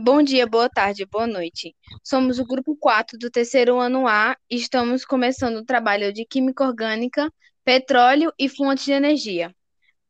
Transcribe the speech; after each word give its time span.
Bom 0.00 0.22
dia, 0.22 0.46
boa 0.46 0.70
tarde, 0.70 1.04
boa 1.04 1.26
noite. 1.26 1.76
Somos 2.02 2.38
o 2.38 2.46
grupo 2.46 2.74
4 2.76 3.18
do 3.18 3.30
terceiro 3.30 3.78
ano 3.78 4.06
A 4.06 4.36
e 4.50 4.56
estamos 4.56 5.04
começando 5.04 5.56
o 5.56 5.64
trabalho 5.64 6.12
de 6.12 6.24
Química 6.24 6.64
Orgânica, 6.64 7.30
Petróleo 7.62 8.32
e 8.38 8.48
Fontes 8.48 8.86
de 8.86 8.92
Energia. 8.92 9.54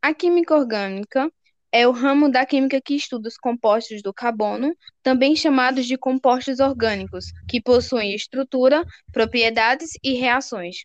A 0.00 0.14
Química 0.14 0.54
Orgânica 0.54 1.28
é 1.72 1.88
o 1.88 1.90
ramo 1.90 2.30
da 2.30 2.46
química 2.46 2.80
que 2.80 2.94
estuda 2.94 3.28
os 3.28 3.36
compostos 3.36 4.02
do 4.02 4.12
carbono, 4.12 4.72
também 5.02 5.34
chamados 5.34 5.86
de 5.86 5.96
compostos 5.96 6.60
orgânicos, 6.60 7.32
que 7.48 7.60
possuem 7.60 8.14
estrutura, 8.14 8.84
propriedades 9.12 9.90
e 10.02 10.12
reações. 10.12 10.76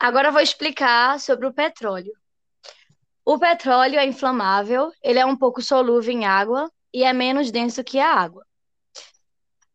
Agora 0.00 0.30
vou 0.30 0.40
explicar 0.40 1.20
sobre 1.20 1.46
o 1.46 1.52
petróleo. 1.52 2.12
O 3.22 3.38
petróleo 3.38 3.98
é 3.98 4.06
inflamável, 4.06 4.90
ele 5.02 5.18
é 5.18 5.26
um 5.26 5.36
pouco 5.36 5.60
solúvel 5.60 6.14
em 6.14 6.24
água 6.24 6.70
e 6.94 7.02
é 7.04 7.12
menos 7.12 7.50
denso 7.50 7.84
que 7.84 7.98
a 7.98 8.08
água. 8.08 8.45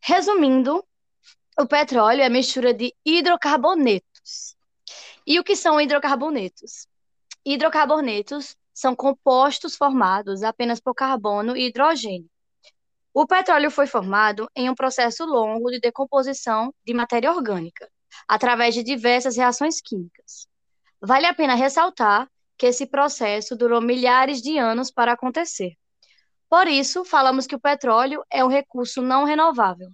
Resumindo, 0.04 0.84
o 1.60 1.68
petróleo 1.68 2.24
é 2.24 2.30
mistura 2.30 2.74
de 2.74 2.92
hidrocarbonetos. 3.06 4.56
E 5.28 5.40
o 5.40 5.44
que 5.44 5.56
são 5.56 5.80
hidrocarbonetos? 5.80 6.88
Hidrocarbonetos 7.46 8.58
são 8.74 8.96
compostos 8.96 9.76
formados 9.76 10.42
apenas 10.42 10.80
por 10.80 10.96
carbono 10.96 11.56
e 11.56 11.68
hidrogênio. 11.68 12.30
O 13.14 13.28
petróleo 13.28 13.70
foi 13.70 13.86
formado 13.86 14.50
em 14.56 14.72
um 14.72 14.76
processo 14.76 15.24
longo 15.24 15.70
de 15.70 15.80
decomposição 15.80 16.74
de 16.84 16.96
matéria 16.96 17.32
orgânica, 17.32 17.88
através 18.28 18.74
de 18.74 18.82
diversas 18.82 19.38
reações 19.38 19.80
químicas. 19.80 20.48
Vale 21.00 21.28
a 21.28 21.34
pena 21.34 21.54
ressaltar 21.54 22.28
que 22.58 22.66
esse 22.66 22.88
processo 22.88 23.56
durou 23.56 23.82
milhares 23.82 24.42
de 24.42 24.58
anos 24.58 24.90
para 24.90 25.14
acontecer. 25.14 25.76
Por 26.52 26.68
isso, 26.68 27.06
falamos 27.06 27.48
que 27.48 27.56
o 27.56 27.60
petróleo 27.62 28.26
é 28.30 28.44
um 28.44 28.50
recurso 28.50 29.02
não 29.02 29.24
renovável. 29.24 29.90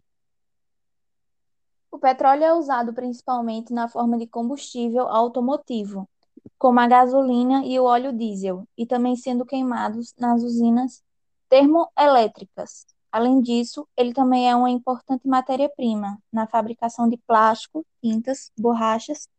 O 1.92 2.00
petróleo 2.00 2.44
é 2.44 2.52
usado 2.52 2.92
principalmente 2.95 3.72
na 3.72 3.88
forma 3.88 4.18
de 4.18 4.26
combustível 4.26 5.08
automotivo, 5.08 6.09
como 6.58 6.80
a 6.80 6.88
gasolina 6.88 7.64
e 7.64 7.80
o 7.80 7.84
óleo 7.84 8.12
diesel, 8.12 8.68
e 8.76 8.88
também 8.88 9.16
sendo 9.16 9.46
queimados 9.46 10.16
nas 10.18 10.42
usinas 10.42 11.04
termoelétricas. 11.48 12.88
Além 13.12 13.40
disso, 13.40 13.88
ele 13.96 14.12
também 14.12 14.50
é 14.50 14.56
uma 14.56 14.72
importante 14.72 15.28
matéria-prima 15.28 16.18
na 16.34 16.48
fabricação 16.48 17.08
de 17.08 17.18
plástico, 17.18 17.86
tintas, 18.02 18.52
borrachas 18.58 19.30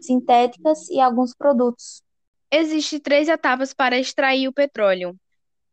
sintéticas 0.00 0.88
e 0.90 0.98
alguns 0.98 1.32
produtos. 1.36 2.02
Existem 2.50 2.98
três 2.98 3.28
etapas 3.28 3.72
para 3.72 3.96
extrair 3.96 4.48
o 4.48 4.52
petróleo. 4.52 5.16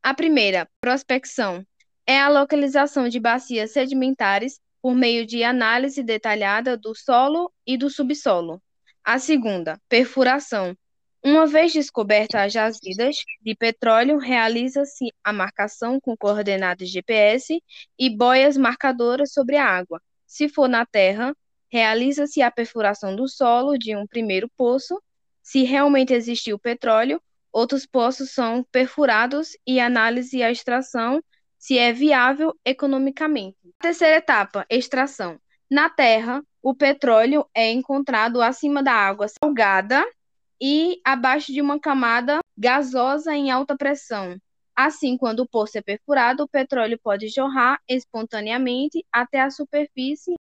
A 0.04 0.16
primeira, 0.16 0.68
prospecção, 0.82 1.64
é 2.08 2.20
a 2.20 2.28
localização 2.28 3.08
de 3.08 3.20
bacias 3.20 3.72
sedimentares 3.72 4.60
por 4.82 4.96
meio 4.96 5.28
de 5.28 5.44
análise 5.44 6.02
detalhada 6.02 6.76
do 6.76 6.96
solo 6.96 7.54
e 7.68 7.78
do 7.78 7.88
subsolo. 7.88 8.60
A 9.04 9.20
segunda, 9.20 9.80
perfuração. 9.88 10.76
Uma 11.24 11.46
vez 11.46 11.72
descobertas 11.72 12.42
as 12.42 12.52
jazidas 12.52 13.18
de 13.42 13.56
petróleo, 13.56 14.18
realiza-se 14.18 15.14
a 15.24 15.32
marcação 15.32 16.00
com 16.00 16.18
coordenadas 16.18 16.90
GPS 16.90 17.62
e 17.98 18.10
boias 18.10 18.58
marcadoras 18.58 19.32
sobre 19.32 19.56
a 19.58 19.66
água. 19.68 20.02
Se 20.26 20.50
for 20.50 20.68
na 20.68 20.84
terra, 20.84 21.32
realiza-se 21.72 22.42
a 22.42 22.50
perfuração 22.50 23.16
do 23.16 23.28
solo 23.28 23.78
de 23.78 23.96
um 23.96 24.08
primeiro 24.08 24.50
poço 24.58 25.00
se 25.44 25.62
realmente 25.62 26.12
existiu 26.12 26.58
petróleo, 26.58 27.22
outros 27.52 27.86
poços 27.86 28.32
são 28.32 28.64
perfurados 28.72 29.58
e 29.66 29.80
análise 29.80 30.42
a 30.42 30.52
extração 30.52 31.22
se 31.58 31.78
é 31.78 31.94
viável 31.94 32.56
economicamente. 32.66 33.58
Terceira 33.80 34.18
etapa, 34.18 34.66
extração. 34.70 35.40
Na 35.70 35.90
Terra, 35.90 36.44
o 36.62 36.74
petróleo 36.74 37.46
é 37.54 37.72
encontrado 37.72 38.42
acima 38.42 38.82
da 38.82 38.94
água 38.94 39.28
salgada 39.28 40.04
e 40.60 41.00
abaixo 41.06 41.52
de 41.54 41.62
uma 41.62 41.80
camada 41.80 42.40
gasosa 42.58 43.36
em 43.36 43.52
alta 43.52 43.76
pressão. 43.78 44.38
Assim, 44.76 45.18
quando 45.18 45.42
o 45.42 45.48
poço 45.48 45.78
é 45.78 45.82
perfurado, 45.82 46.44
o 46.44 46.48
petróleo 46.48 47.00
pode 47.04 47.28
jorrar 47.28 47.80
espontaneamente 47.88 49.06
até 49.12 49.42
a 49.42 49.50
superfície 49.50 50.36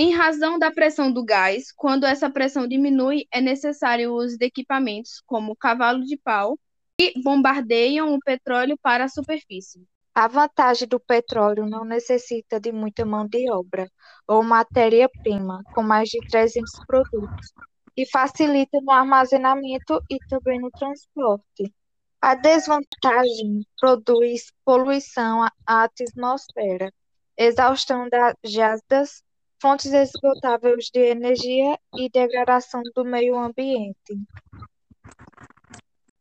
em 0.00 0.14
razão 0.14 0.60
da 0.60 0.70
pressão 0.70 1.10
do 1.10 1.24
gás, 1.24 1.72
quando 1.72 2.06
essa 2.06 2.30
pressão 2.30 2.68
diminui, 2.68 3.26
é 3.32 3.40
necessário 3.40 4.12
o 4.12 4.14
uso 4.14 4.38
de 4.38 4.46
equipamentos 4.46 5.20
como 5.26 5.56
cavalo 5.56 6.04
de 6.04 6.16
pau 6.16 6.56
que 6.96 7.20
bombardeiam 7.20 8.14
o 8.14 8.20
petróleo 8.20 8.78
para 8.80 9.06
a 9.06 9.08
superfície. 9.08 9.84
A 10.14 10.28
vantagem 10.28 10.86
do 10.86 11.00
petróleo 11.00 11.66
não 11.66 11.84
necessita 11.84 12.60
de 12.60 12.70
muita 12.70 13.04
mão 13.04 13.26
de 13.26 13.50
obra 13.50 13.90
ou 14.24 14.40
matéria-prima, 14.44 15.64
com 15.74 15.82
mais 15.82 16.08
de 16.08 16.20
300 16.28 16.70
produtos, 16.86 17.52
e 17.96 18.06
facilita 18.06 18.78
no 18.80 18.92
armazenamento 18.92 20.00
e 20.08 20.16
também 20.28 20.60
no 20.60 20.70
transporte. 20.70 21.74
A 22.20 22.36
desvantagem 22.36 23.66
produz 23.80 24.52
poluição 24.64 25.42
à 25.66 25.82
atmosfera, 25.82 26.92
exaustão 27.36 28.08
das 28.08 28.34
jazidas 28.44 29.26
fontes 29.60 29.92
esgotáveis 29.92 30.88
de 30.92 31.00
energia 31.00 31.78
e 31.96 32.08
degradação 32.08 32.82
do 32.94 33.04
meio 33.04 33.36
ambiente. 33.36 34.16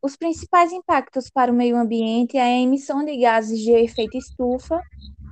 Os 0.02 0.16
principais 0.16 0.72
impactos 0.72 1.30
para 1.30 1.52
o 1.52 1.56
meio 1.56 1.78
ambiente 1.78 2.38
é 2.38 2.42
a 2.42 2.60
emissão 2.60 3.04
de 3.04 3.18
gases 3.18 3.60
de 3.60 3.72
efeito 3.72 4.18
estufa 4.18 4.82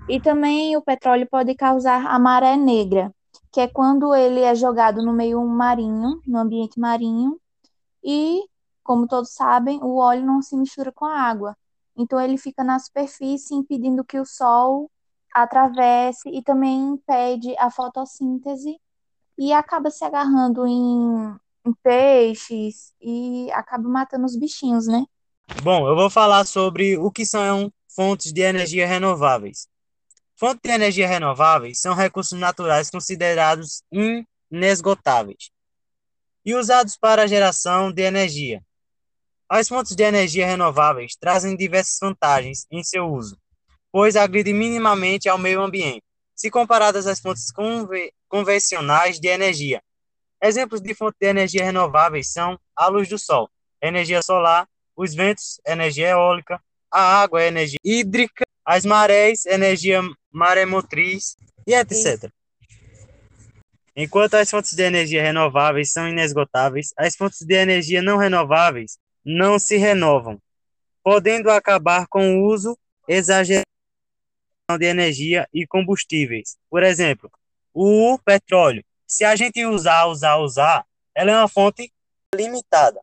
e 0.08 0.20
também 0.20 0.76
o 0.76 0.82
petróleo 0.82 1.28
pode 1.30 1.56
causar 1.56 2.06
a 2.06 2.20
maré 2.20 2.56
negra, 2.56 3.12
que 3.52 3.62
é 3.62 3.68
quando 3.68 4.14
ele 4.14 4.42
é 4.42 4.54
jogado 4.54 5.04
no 5.04 5.14
meio 5.14 5.44
marinho, 5.46 6.22
no 6.28 6.38
ambiente 6.38 6.80
marinho, 6.80 7.40
e, 8.04 8.44
como 8.84 9.08
todos 9.08 9.34
sabem, 9.34 9.80
o 9.82 9.98
óleo 9.98 10.26
não 10.26 10.42
se 10.42 10.56
mistura 10.56 10.92
com 10.92 11.06
a 11.06 11.22
água. 11.22 11.58
Então 11.98 12.20
ele 12.20 12.38
fica 12.38 12.64
na 12.64 12.78
superfície 12.78 13.56
impedindo 13.56 14.04
que 14.04 14.20
o 14.20 14.26
sol 14.26 14.92
atravesse 15.36 16.30
e 16.30 16.42
também 16.42 16.94
impede 16.94 17.54
a 17.60 17.70
fotossíntese 17.70 18.80
e 19.38 19.52
acaba 19.52 19.92
se 19.92 20.06
agarrando 20.06 20.66
em, 20.66 21.36
em 21.68 21.74
peixes 21.84 22.94
e 23.02 23.52
acaba 23.52 23.90
matando 23.90 24.26
os 24.26 24.38
bichinhos, 24.38 24.88
né? 24.88 25.04
Bom, 25.62 25.88
eu 25.90 25.96
vou 25.96 26.10
falar 26.10 26.46
sobre 26.46 26.98
o 26.98 27.12
que 27.12 27.26
são 27.26 27.70
fontes 27.94 28.32
de 28.32 28.42
energia 28.42 28.88
renováveis. 28.88 29.68
Fontes 30.38 30.62
de 30.64 30.72
energia 30.72 31.08
renováveis 31.08 31.82
são 31.82 31.94
recursos 31.94 32.40
naturais 32.40 32.90
considerados 32.90 33.84
inesgotáveis 34.50 35.52
e 36.46 36.56
usados 36.56 36.96
para 36.96 37.24
a 37.24 37.28
geração 37.28 37.92
de 37.92 38.04
energia. 38.04 38.64
As 39.50 39.68
fontes 39.68 39.96
de 39.96 40.04
energia 40.04 40.46
renováveis 40.46 41.16
trazem 41.16 41.58
diversas 41.58 41.98
vantagens 42.02 42.66
em 42.72 42.84
seu 42.84 43.06
uso, 43.06 43.38
pois 43.96 44.18
agridem 44.18 44.54
minimamente 44.54 45.30
ao 45.30 45.38
meio 45.38 45.62
ambiente, 45.62 46.04
se 46.36 46.52
comparadas 46.52 47.08
às 47.08 47.22
fontes 47.22 47.50
conve 47.50 48.12
convencionais 48.28 49.22
de 49.22 49.30
energia. 49.30 49.82
Exemplos 50.44 50.82
de 50.82 50.94
fontes 50.94 51.18
de 51.18 51.28
energia 51.28 51.64
renováveis 51.64 52.30
são 52.30 52.60
a 52.76 52.88
luz 52.88 53.08
do 53.08 53.18
sol, 53.18 53.50
energia 53.82 54.22
solar, 54.22 54.68
os 54.98 55.16
ventos, 55.16 55.62
energia 55.66 56.10
eólica, 56.10 56.62
a 56.92 57.22
água, 57.22 57.42
energia 57.42 57.80
hídrica, 57.82 58.44
as 58.66 58.84
marés, 58.84 59.46
energia 59.46 60.02
maremotriz 60.30 61.38
e 61.66 61.74
etc. 61.74 62.30
Enquanto 63.96 64.34
as 64.34 64.52
fontes 64.52 64.74
de 64.74 64.84
energia 64.84 65.24
renováveis 65.24 65.94
são 65.94 66.06
inesgotáveis, 66.06 66.90
as 66.98 67.16
fontes 67.16 67.46
de 67.48 67.56
energia 67.56 68.02
não 68.02 68.18
renováveis 68.18 68.98
não 69.24 69.58
se 69.58 69.78
renovam, 69.78 70.38
podendo 71.02 71.50
acabar 71.50 72.08
com 72.10 72.42
o 72.42 72.46
uso 72.46 72.78
exagerado 73.08 73.66
de 74.78 74.86
energia 74.86 75.48
e 75.54 75.68
combustíveis. 75.68 76.58
Por 76.70 76.82
exemplo, 76.82 77.32
o 77.74 78.18
petróleo. 78.26 78.84
Se 79.06 79.24
a 79.24 79.36
gente 79.36 79.64
usar, 79.64 80.08
usar, 80.08 80.38
usar, 80.38 80.86
ela 81.14 81.32
é 81.32 81.38
uma 81.38 81.48
fonte 81.48 81.94
limitada. 82.34 83.00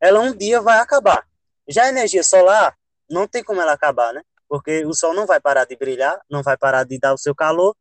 Ela 0.00 0.20
um 0.20 0.36
dia 0.36 0.60
vai 0.60 0.78
acabar. 0.78 1.26
Já 1.68 1.84
a 1.84 1.88
energia 1.88 2.22
solar, 2.22 2.76
não 3.10 3.26
tem 3.26 3.42
como 3.42 3.60
ela 3.60 3.72
acabar, 3.72 4.14
né? 4.14 4.22
Porque 4.48 4.86
o 4.86 4.94
sol 4.94 5.12
não 5.12 5.26
vai 5.26 5.40
parar 5.40 5.64
de 5.64 5.76
brilhar, 5.76 6.20
não 6.30 6.42
vai 6.42 6.56
parar 6.56 6.84
de 6.84 6.98
dar 7.00 7.12
o 7.12 7.18
seu 7.18 7.34
calor, 7.34 7.76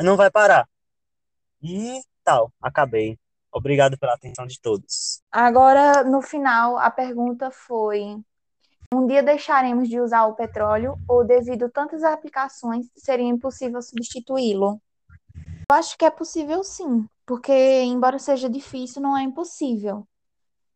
não 0.00 0.16
vai 0.16 0.30
parar. 0.30 0.68
E 1.62 2.00
tal, 2.24 2.52
acabei. 2.60 3.16
Obrigado 3.52 3.96
pela 3.96 4.14
atenção 4.14 4.46
de 4.46 4.60
todos. 4.60 5.22
Agora, 5.30 6.02
no 6.02 6.20
final, 6.20 6.76
a 6.78 6.90
pergunta 6.90 7.50
foi: 7.50 8.16
um 8.92 9.06
dia 9.06 9.22
deixaremos 9.22 9.88
de 9.88 10.00
usar 10.00 10.26
o 10.26 10.34
petróleo 10.34 10.98
ou, 11.08 11.24
devido 11.24 11.66
a 11.66 11.70
tantas 11.70 12.02
aplicações, 12.02 12.86
seria 12.96 13.26
impossível 13.26 13.80
substituí-lo? 13.80 14.80
Eu 15.70 15.76
acho 15.76 15.96
que 15.96 16.04
é 16.04 16.10
possível 16.10 16.64
sim, 16.64 17.06
porque, 17.24 17.52
embora 17.82 18.18
seja 18.18 18.50
difícil, 18.50 19.00
não 19.00 19.16
é 19.16 19.22
impossível. 19.22 20.06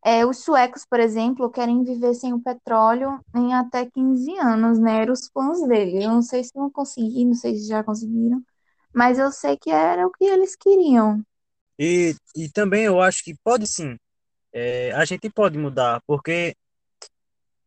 É, 0.03 0.25
os 0.25 0.37
suecos, 0.43 0.85
por 0.85 0.99
exemplo, 0.99 1.49
querem 1.49 1.83
viver 1.83 2.13
sem 2.13 2.31
o 2.31 2.39
petróleo 2.39 3.19
em 3.35 3.53
até 3.53 3.89
15 3.89 4.37
anos, 4.37 4.79
né? 4.79 5.01
Eram 5.01 5.13
os 5.13 5.27
planos 5.29 5.67
dele. 5.67 6.03
Eu 6.03 6.11
não 6.11 6.21
sei 6.21 6.43
se 6.43 6.51
vão 6.53 6.69
conseguir, 6.69 7.25
não 7.25 7.33
sei 7.33 7.55
se 7.55 7.67
já 7.67 7.83
conseguiram, 7.83 8.41
mas 8.93 9.17
eu 9.17 9.31
sei 9.31 9.57
que 9.57 9.71
era 9.71 10.05
o 10.05 10.11
que 10.11 10.23
eles 10.23 10.55
queriam. 10.55 11.21
E, 11.77 12.15
e 12.35 12.49
também 12.49 12.83
eu 12.85 13.01
acho 13.01 13.23
que 13.23 13.35
pode 13.43 13.67
sim. 13.67 13.97
É, 14.53 14.91
a 14.93 15.03
gente 15.03 15.29
pode 15.29 15.57
mudar, 15.57 16.01
porque 16.07 16.55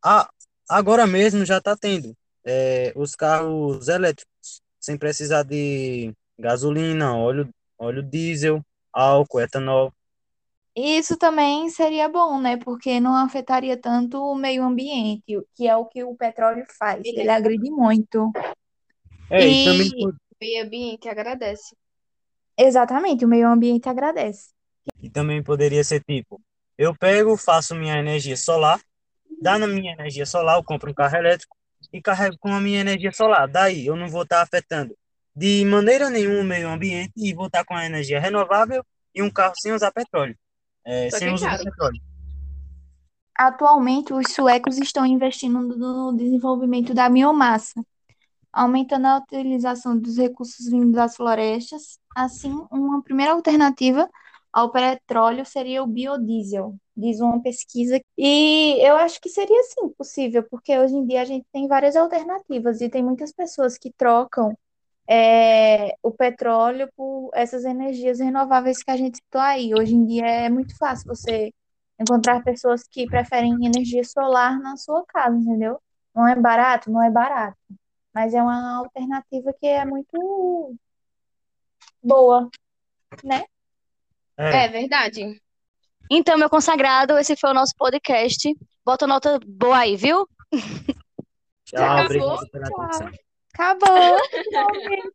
a, 0.03 0.31
agora 0.69 1.07
mesmo 1.07 1.45
já 1.45 1.59
está 1.59 1.77
tendo 1.77 2.15
é, 2.45 2.93
os 2.97 3.15
carros 3.15 3.89
elétricos, 3.89 4.61
sem 4.81 4.97
precisar 4.97 5.43
de 5.43 6.13
gasolina, 6.39 7.17
óleo, 7.17 7.49
óleo 7.79 8.03
diesel, 8.03 8.63
álcool, 8.93 9.41
etanol. 9.41 9.93
Isso 10.77 11.17
também 11.17 11.69
seria 11.71 12.09
bom, 12.09 12.41
né? 12.41 12.57
Porque 12.57 13.01
não 13.01 13.17
afetaria 13.17 13.77
tanto 13.77 14.23
o 14.23 14.35
meio 14.37 14.63
ambiente, 14.63 15.25
que 15.57 15.67
é 15.67 15.77
o 15.77 15.85
que 15.87 16.05
o 16.05 16.15
petróleo 16.15 16.65
faz. 16.79 17.03
Ele 17.05 17.29
agride 17.29 17.69
muito. 17.71 18.31
É, 19.31 19.47
e 19.47 19.65
também 19.65 19.89
E 19.97 20.07
O 20.07 20.15
meio 20.41 20.65
ambiente 20.65 21.09
agradece. 21.09 21.75
exatamente, 22.57 23.25
o 23.25 23.29
meio 23.29 23.49
ambiente 23.49 23.89
agradece. 23.89 24.51
E 25.03 25.11
também 25.11 25.43
poderia 25.43 25.83
ser 25.83 26.03
tipo, 26.05 26.41
eu 26.77 26.95
pego, 26.95 27.37
faço 27.37 27.75
minha 27.75 27.99
energia 27.99 28.37
solar, 28.37 28.81
dá 29.41 29.59
na 29.59 29.67
minha 29.67 29.93
energia 29.93 30.27
solar, 30.27 30.57
eu 30.57 30.65
compro 30.65 30.91
um 30.91 30.95
carro 30.95 31.17
elétrico 31.17 31.57
e 31.93 32.01
carrego 32.03 32.37
com 32.39 32.53
a 32.53 32.61
minha 32.61 32.81
energia 32.81 33.13
solar. 33.13 33.49
Daí 33.49 33.87
eu 33.87 33.97
não 33.97 34.09
vou 34.09 34.23
estar 34.23 34.43
afetando 34.43 34.95
de 35.35 35.65
maneira 35.65 36.11
nenhuma 36.11 36.41
o 36.41 36.45
meio 36.45 36.69
ambiente 36.69 37.13
e 37.17 37.33
vou 37.33 37.47
estar 37.47 37.65
com 37.65 37.75
a 37.75 37.87
energia 37.87 38.21
renovável 38.21 38.85
e 39.15 39.23
um 39.23 39.31
carro 39.31 39.55
sem 39.57 39.73
usar 39.73 39.93
petróleo, 39.93 40.37
é, 40.85 41.11
sem 41.11 41.33
é 41.33 41.39
caro. 41.39 41.65
petróleo. 41.65 42.01
Atualmente, 43.37 44.13
os 44.13 44.33
suecos 44.33 44.79
estão 44.79 45.07
investindo 45.07 45.61
no 45.61 46.13
desenvolvimento 46.13 46.93
da 46.93 47.09
biomassa, 47.09 47.81
aumentando 48.53 49.07
a 49.07 49.19
utilização 49.19 49.97
dos 49.97 50.17
recursos 50.17 50.69
vindos 50.69 50.93
das 50.93 51.15
florestas. 51.15 52.01
Assim, 52.17 52.53
uma 52.69 53.01
primeira 53.01 53.33
alternativa 53.33 54.11
ao 54.53 54.71
petróleo 54.71 55.45
seria 55.47 55.83
o 55.83 55.87
biodiesel, 55.87 56.75
diz 56.97 57.21
uma 57.21 57.41
pesquisa. 57.43 58.01
E 58.17 58.77
eu 58.81 58.97
acho 58.97 59.21
que 59.21 59.29
seria 59.29 59.63
sim 59.65 59.89
possível, 59.91 60.43
porque 60.51 60.79
hoje 60.79 60.95
em 60.95 61.07
dia 61.07 61.23
a 61.23 61.25
gente 61.25 61.47
tem 61.53 61.69
várias 61.69 61.97
alternativas 61.97 62.81
e 62.81 62.89
tem 62.89 63.03
muitas 63.03 63.33
pessoas 63.33 63.79
que 63.79 63.93
trocam 63.93 64.57
é, 65.09 65.97
o 66.03 66.11
petróleo 66.11 66.91
por 66.97 67.31
essas 67.35 67.65
energias 67.65 68.21
renováveis 68.21 68.83
que 68.83 68.91
a 68.91 68.97
gente 68.97 69.17
citou 69.19 69.41
aí. 69.41 69.75
Hoje 69.75 69.95
em 69.95 70.05
dia 70.05 70.27
é 70.27 70.49
muito 70.51 70.77
fácil 70.77 71.07
você 71.09 71.53
encontrar 71.99 72.43
pessoas 72.45 72.85
que 72.89 73.07
preferem 73.07 73.67
energia 73.67 74.05
solar 74.05 74.59
na 74.61 74.77
sua 74.77 75.05
casa, 75.07 75.37
entendeu? 75.37 75.81
Não 76.15 76.27
é 76.29 76.37
barato, 76.37 76.91
não 76.91 77.03
é 77.03 77.11
barato, 77.11 77.59
mas 78.15 78.35
é 78.35 78.43
uma 78.43 78.79
alternativa 78.79 79.53
que 79.59 79.67
é 79.67 79.85
muito 79.85 80.77
boa, 82.03 82.49
né? 83.25 83.45
É, 84.39 84.65
É 84.65 84.69
verdade. 84.69 85.41
Então, 86.11 86.39
meu 86.39 86.49
consagrado, 86.49 87.19
esse 87.19 87.37
foi 87.37 87.51
o 87.51 87.55
nosso 87.55 87.75
podcast. 87.77 88.55
Bota 88.85 89.07
nota 89.07 89.39
boa 89.47 89.79
aí, 89.79 89.97
viu? 89.97 90.27
tchau, 91.67 91.83
acabou? 91.83 92.35
obrigado 92.35 92.51
pela 92.51 92.89
Tchau. 92.89 93.11
Acabou. 93.53 94.19